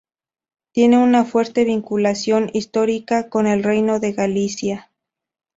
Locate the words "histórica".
2.53-3.29